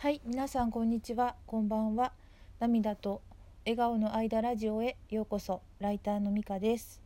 [0.00, 2.12] はい、皆さんこんにちは、こんばんは。
[2.60, 3.20] 涙と
[3.64, 5.60] 笑顔の間ラジオへようこそ。
[5.80, 7.02] ライターのみかです。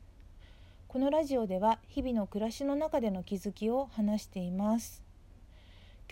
[0.88, 5.02] このラジオでは日々の暮らしの中での気づきを話しています。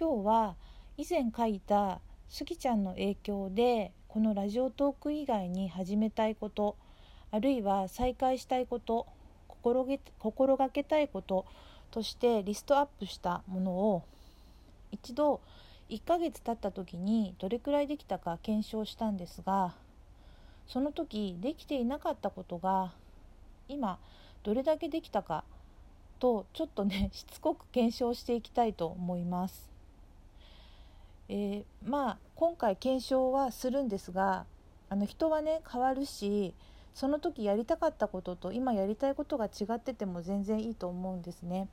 [0.00, 0.56] 今日は
[0.96, 2.00] 以前書いた
[2.30, 6.76] スギちゃんの影響でこのラジオトーク以外に始めたいこと、
[7.30, 9.06] あるいは再開したいこと、
[9.48, 11.44] 心げ心がけたいこと
[11.90, 14.02] としてリストアップしたものを
[14.92, 15.42] 一度
[15.90, 19.74] 1ヶ月経った時にどれくらいできたか検証したんですが
[20.68, 22.92] その時できていなかったことが
[23.68, 23.98] 今
[24.44, 25.42] どれだけできたか
[26.20, 29.68] とちょっとね しつこく検証していきたいと思います。
[31.28, 34.46] えーまあ今回検証はするんですが
[34.88, 36.54] あの人はね変わるし
[36.94, 41.68] その時やりたかったことと今やりたいことが違ってても全然いいと思うんですね。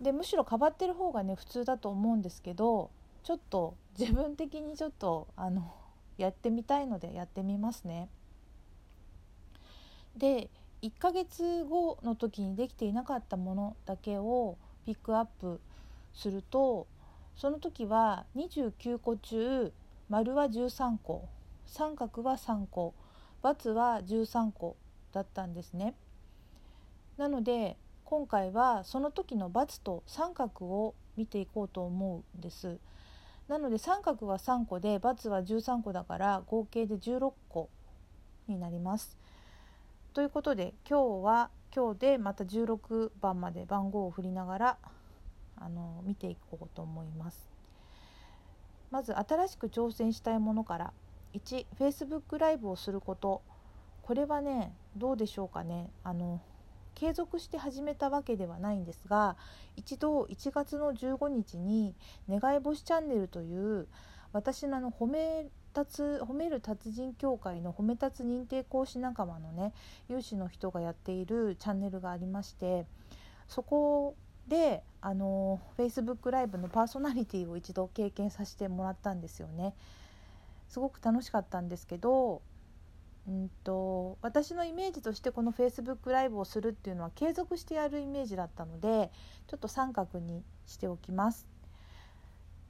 [0.00, 2.90] でむしろ変わってる方がね普通だと思うんですけど
[3.22, 5.74] ちょっと自分的にちょっとあの
[6.16, 8.08] やってみたいのでやってみますね。
[10.16, 10.50] で
[10.82, 14.56] 1ヶ月後の時にできていなかったものだけを
[14.86, 15.60] ピックアップ
[16.14, 16.86] すると
[17.36, 19.72] その時は29個中
[20.08, 21.28] 丸は13個
[21.66, 22.94] 三角は3個
[23.42, 24.76] ×は13個
[25.12, 25.94] だったんですね。
[27.16, 32.78] なので今回はその時の×と三角を見ていこうと思うんです。
[33.48, 37.70] なので三角は3個で×は13個だから合計で16個
[38.46, 39.18] になります。
[40.12, 44.78] ということで今日は今日でまた16番まで番号を振りながら
[45.56, 47.50] あの見ていこうと思います。
[48.90, 50.92] まず新しく挑戦したいものから
[51.34, 53.42] 1 Facebook ライブをすること
[54.02, 56.40] これはねどうでしょうかねあの
[56.98, 59.36] 継続して始めたわけではないんですが
[59.76, 61.94] 一度1月の15日に
[62.28, 63.86] 「願い星チャンネル」という
[64.32, 65.46] 私のあの褒め
[65.76, 69.72] 立つ褒める達人協会の褒め立つ認定講師仲間のね
[70.08, 72.84] 有志の人がやっているチャンネルがありまして
[73.46, 74.16] そこ
[74.48, 79.74] であの Facebook ライブのパーソナリティを一度経験させてもらったんですよね。
[80.68, 82.42] すごく楽しかったんですけど
[83.28, 89.10] うんと私のイメージとしてこの Facebook ライブをするっていうのは継続してやるイメージだったので
[89.46, 91.46] ちょっと三角にしておきます。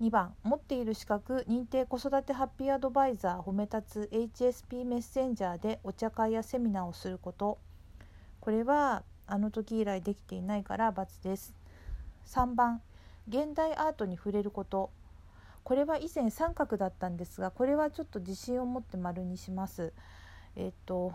[0.00, 7.58] 2番持っている資格認定子育てハッピーアドバイザー褒め立つ HSP メッセンジャーでお茶会やセミナーをすること。
[8.40, 11.54] これはあの時以来できていないから×です。
[12.26, 12.80] 3番
[13.28, 14.90] 現代アートに触れること。
[15.64, 19.92] これは以前三角だったんですがこれはちょっと自信を持って丸にします。
[20.58, 21.12] えっと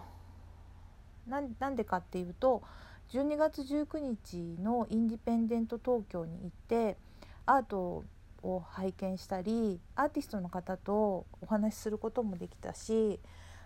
[1.28, 2.64] なんでかっていうと
[3.12, 6.98] 12月19日のインディペンデント東京に行って
[7.46, 8.04] アート
[8.42, 13.20] を拝見したりアーティストの方とお話しすることもできたし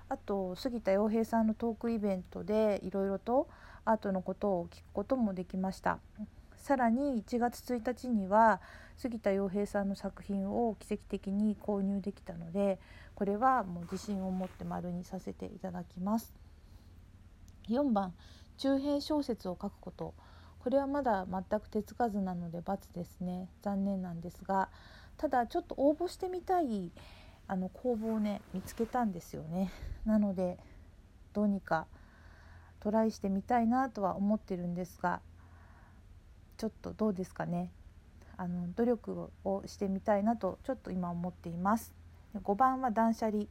[0.10, 3.48] あと杉田洋平さんのトークイベントでいろいろと
[3.86, 6.00] アートのことを聞くこともできました。
[6.68, 8.60] さらに1月1日には
[8.98, 12.78] 杉田洋平さんの作品を奇跡的に購入できたので
[13.16, 16.36] これはもう自信を持って丸にさせていただきます。
[17.70, 18.14] 4番
[18.58, 20.14] 中編小説を書くこと。
[20.60, 23.48] これはまだ全く手つかずなので×ですね。
[23.62, 24.68] 残念なんですが
[25.16, 26.92] ただちょっと応募してみたい
[27.48, 29.72] あの公募をね見つけたんですよね。
[30.04, 30.58] なので
[31.32, 31.88] どうにか
[32.82, 35.22] トライしてみたいなとは思ってるんですが
[36.58, 37.72] ちょっとどうですかね。
[38.36, 41.94] あの努力をしてみたいなとちょっと今思っています。
[42.36, 43.46] 5番は断捨離。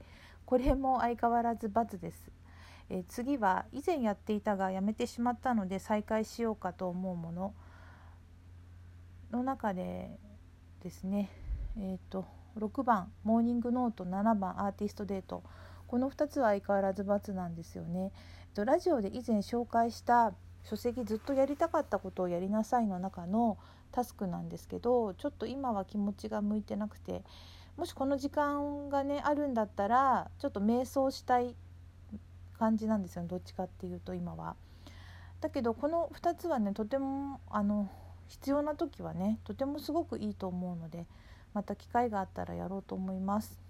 [0.45, 2.31] これも相変わらず×です。
[2.89, 7.55] え次は以前やっていたがやめてしまったので再開しようかと思うもの。
[9.33, 10.19] の中で
[10.83, 11.31] ですね。
[11.79, 13.13] えーと、と6番。
[13.25, 14.05] モーニングノート。
[14.05, 14.65] 7番。
[14.65, 15.43] アーティストデート。
[15.89, 18.13] この2つは相変わらず×なんですよね。
[18.55, 20.33] ラジオで以前紹介した
[20.69, 23.57] 書籍ずっとやりたかったことをやりなさいの中の
[23.93, 27.23] タスクなんですけどちょっと今は気持ちが向いてなくて
[27.77, 31.55] もしこの時間がねあるんだったらちょっと瞑想したい
[32.59, 34.57] 感じなんですよねどっちかっていうと今は。
[35.41, 37.91] だけどこの2つはねとてもあの
[38.27, 41.07] 必要な時はねとてもすごくいいと思うので
[41.53, 43.61] また機会があったらやろうと思います。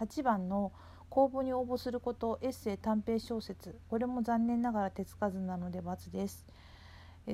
[0.00, 0.72] 8番の
[1.12, 6.46] 公募に応募することエッセイ短編小説これも残念ながら手つかずなので×です。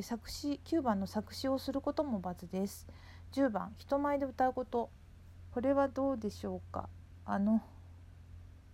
[0.02, 2.88] 作詞9番の作詞をすることも×です。
[3.34, 4.90] 10番人前で歌うこと
[5.52, 6.88] これはどうでしょうか？
[7.24, 7.62] あの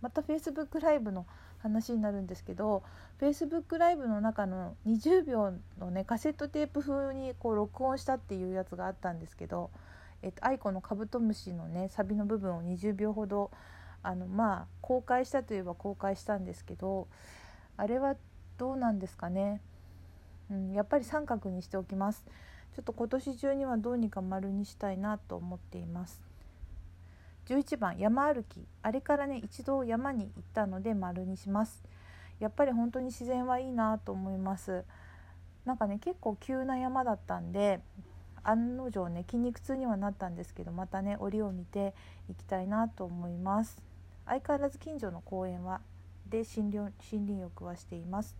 [0.01, 1.27] また Facebook ライブの
[1.59, 2.81] 話になるんですけど
[3.21, 9.69] Facebook ライブの中の20秒のねカセットテープ風にこう録音したっていうやつがあったんですけど
[10.23, 13.51] えっと、 aikoのカブトムシのねサビの部分を20秒ほど
[14.05, 17.07] あのまあ公開したといえば公開したんですけど
[17.75, 18.15] あれは
[18.57, 19.61] どうなんですかね、
[20.51, 22.23] うん、やっぱり三角にしておきます。
[22.75, 26.21] ちょっと今年中にはどうにか丸にしたいなと思っています。
[27.47, 28.65] 11番山歩き。
[28.81, 31.83] あれからね一度山に行ったので丸にします。
[32.39, 34.83] やっぱり本当に自然はいいなと思います。
[35.65, 37.79] なんかね結構急な山だったんで
[38.43, 41.93] 案の定ね筋肉痛にはなったんですけどまたね折を見て
[42.29, 43.79] いきたいなと思います。
[44.25, 45.81] 相変わらず近所の公園は
[46.29, 48.35] で森林森林浴はしています。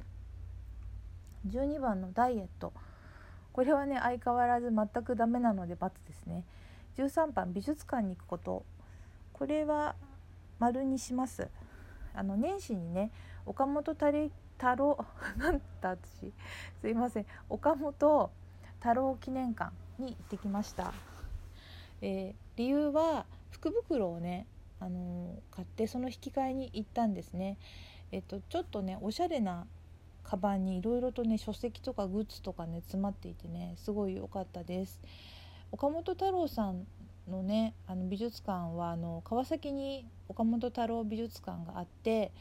[1.48, 2.74] 12番のダイエット。
[3.54, 6.44] これはね相変わらず全くダメなので×ですね。
[6.98, 8.66] 13番美術館に行くこと。
[9.34, 9.96] これは
[10.60, 11.48] 丸にします。
[12.14, 13.12] あの年始にね
[13.46, 14.12] 岡本太
[14.76, 14.98] 郎
[15.38, 16.34] なんだ私。
[16.82, 17.26] すいません。
[17.50, 18.32] 岡本
[18.80, 20.94] 太郎記念館に行ってきました、
[22.02, 24.46] えー、理由は福袋をね
[24.86, 27.58] あの、買ってその引き換えに行ったんですね。
[28.12, 29.66] えっとちょっとねおしゃれな
[30.24, 35.02] カバンにいろいろとね書籍とかグッズとかね詰まっていてねすごい良かったです。
[35.72, 36.86] 岡本太郎さん
[37.30, 42.32] のねあの美術館はあの川崎に岡本太郎美術館があって、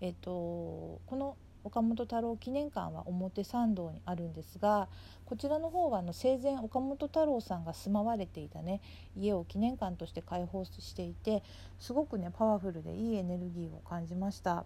[0.00, 4.88] えっと、この岡本太郎記念館は表参道にあるんですが
[5.26, 8.80] こちらの方はあの生前岡本太郎さんが住まわれていたね
[9.16, 11.42] 家を記念館として開放していて
[11.80, 14.64] すごくねパワフルでいいエネルギーを感じました。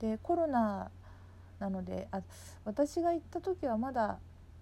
[0.00, 0.90] でコロナ
[1.58, 2.20] なのであ
[2.64, 4.18] 私が行った時はまだ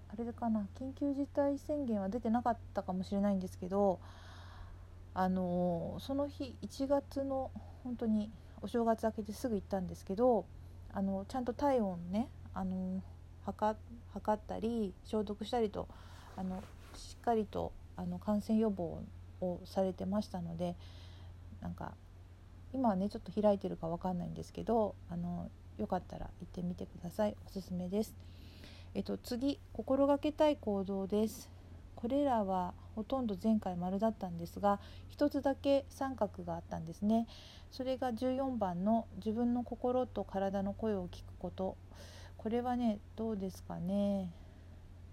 [0.08, 3.98] あれかな緊急事態宣言は出てなかったかもしれないんですけど
[5.14, 7.50] あのその日1月の
[7.84, 8.30] 本当に
[8.62, 10.46] お正月明けてすぐ行ったんですけど
[10.92, 13.02] あのちゃんと体温ねあの
[13.44, 13.76] 測
[14.32, 15.88] ったり消毒したりと
[16.36, 16.62] あの
[16.94, 19.02] しっかりとあの感染予防
[19.40, 20.74] をされてましたので
[21.60, 21.92] なんか
[22.72, 28.14] 今はねちょっと開いてるか分かんないんですけどあのよかったら行ってみてくださいおすすめです。
[28.94, 31.50] えっと次心がけたい行動です。
[31.94, 34.80] これらはほとんど前回丸だったんですが
[35.16, 37.28] 1つだけ三角があったんですね。
[37.70, 41.76] それが14番の自分の心と体の声を聞くこと。
[42.38, 44.32] これはねどうですかね。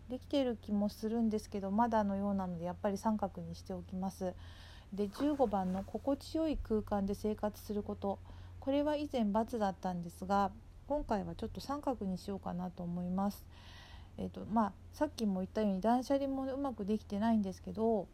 [0.09, 4.33] できている気もするんですけどまだのようなのでやっぱり三角にしておきます。
[4.93, 8.17] で15番の心地よい空間で生活すること。
[8.59, 10.51] これは以前×だったんですが
[10.87, 13.45] 今回はちょっと三角にしようかなと思います。
[14.17, 18.07] えーとまあ、さっきも言ったように断捨離もうまくできてないんですけど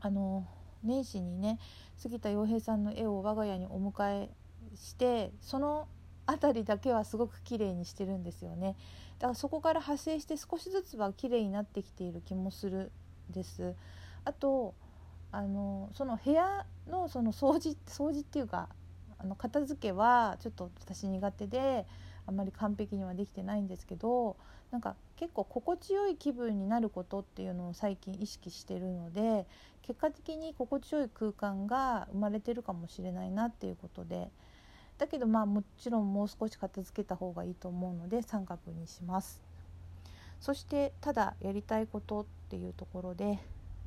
[0.00, 0.46] あの
[0.82, 1.58] 年始にね
[1.96, 4.30] 杉田洋平さんの絵を我が家にお迎え
[4.76, 5.88] してその
[6.26, 8.76] 辺りだけはすごく綺麗にしてるんですよね。
[9.18, 12.90] だからそこから派生して少しずつは綺麗になってきている気もする
[13.30, 13.74] です。
[14.24, 14.74] あと
[15.32, 18.68] あのその部屋のその掃除掃除っていうか
[19.18, 21.86] あの片付けはちょっと私苦手で
[22.26, 24.36] あんまり完璧にはできてないんですけど
[24.70, 29.46] なんか結構心地よい気分になることっていうのを最近意識してるので
[29.82, 34.30] 結果的に心地よい空間が生まれてるかもしれないなっていうことで
[34.98, 39.42] だけどまあもちろんもう少し片付けた方がいいと思うので三角にします。
[40.40, 43.38] そしてただやりたいことっていうところで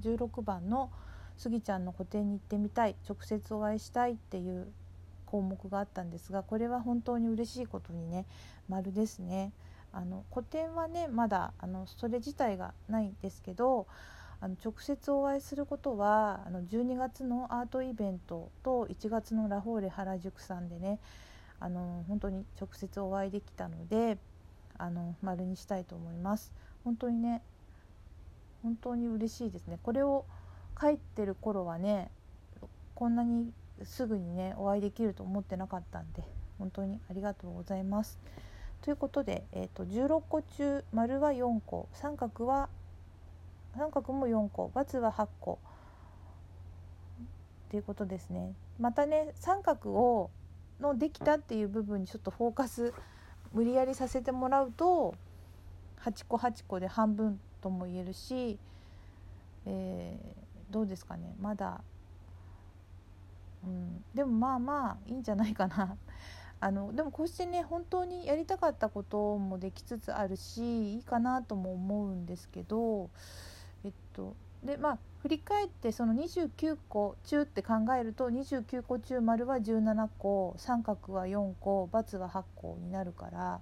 [0.01, 0.91] 16番の
[1.37, 4.71] 「スギちゃんの個展に行ってみたい直接お会いしたい」っていう
[5.29, 8.25] 項目があったんですがこれは本当に嬉しいことにね
[8.67, 9.51] 丸ですね。
[9.91, 13.87] あの個展はねまだあのそれ自体がないんですけど
[14.39, 20.99] あの直接お会いすることはあの12月のアートイベントと1月のラフォーレ原宿さんでね
[21.59, 24.19] あの本当に直接お会いできたので
[24.77, 27.41] あの丸にしたいと思います本当にね
[28.61, 30.25] 本当に嬉しいですねこれを
[30.79, 32.11] 書いてる頃はね
[32.93, 33.51] こんなに
[33.85, 36.23] すぐにねお会いできると思ってなかったんで
[36.57, 38.19] 本当にありがとうございます。
[38.81, 42.69] ということで、えーと、16個中丸は4個三角は
[43.75, 45.59] 三角も4個×は8個
[47.67, 48.53] っていうことですね。
[48.79, 50.29] またね三角を
[50.79, 52.93] のできたっていう部分にちょっとフォーカス
[53.53, 55.15] 無理やりさせてもらうと
[56.03, 58.57] 8個8個で半分とも言えるし、
[59.65, 61.81] えー、どうですかねまだ、
[63.63, 65.97] うん、でもまあまあいいんじゃないかな。
[66.61, 73.09] あのでもこうしてね本当にやりたかったこともできつつあるしいいかなとも思うんですけど
[73.85, 83.61] えっとでまあ振り返ってその29個中って考えると29個中丸は17個三角は4個×は8個になるから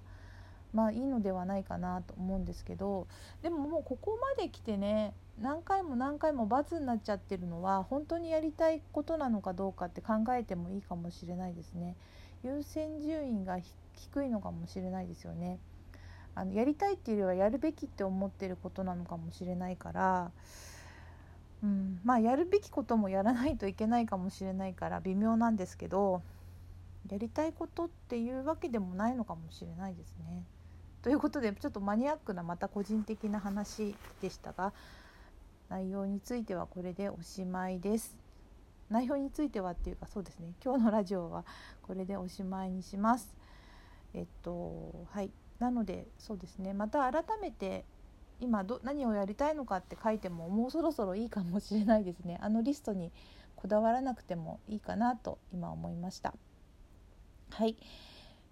[0.72, 3.06] まあいいのではないかなと思うんですけど
[3.42, 11.96] でももうここまで来てね何回も何回も罰になっちゃってるのは本当にやりたいことなのかどうかって考えてもいいかもしれないですね。
[12.44, 13.58] 優先順位が
[13.94, 15.58] 低いのかもしれないですよね。
[16.34, 20.30] あのやりたいっていうよりはやるべきって思ってることなのかもしれないから、
[21.64, 26.22] うん、まあやるべきこともやらないといけないかもしれないから微妙なんですけど
[27.10, 30.44] やりたいことっていうわけでもないのかもしれないですね。
[31.02, 34.72] ということでちょっとマニアックなまた個人的な話でしたが
[35.68, 38.16] 内容についてはこれでおしまいです。
[38.90, 40.52] 内容についてはっていうかそうですね。
[40.64, 41.44] 今日のラジオは
[41.82, 43.34] これでおしまいにします。
[44.14, 45.30] えっとはい。
[45.58, 46.72] なのでそうですね。
[46.72, 47.84] また改めて
[48.40, 52.38] 今ど何をやりたいのかって書いてももうそろそろいいかもしれないですね。
[52.40, 53.12] あのリストに
[53.56, 56.34] こだわらなくてもいいかなと今思いました。
[57.50, 57.76] はい。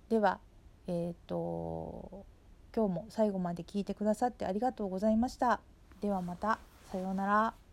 [0.08, 0.40] では
[0.86, 2.26] えっ、と
[2.74, 5.60] 今日も最後まで聞いてくださってありがとうございました。
[6.00, 6.58] ではまた。
[6.90, 7.65] さようなら。